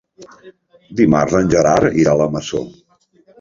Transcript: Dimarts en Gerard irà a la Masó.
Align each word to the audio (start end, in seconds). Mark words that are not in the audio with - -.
Dimarts 1.01 1.35
en 1.41 1.51
Gerard 1.51 2.01
irà 2.05 2.15
a 2.15 2.19
la 2.23 2.29
Masó. 2.37 2.65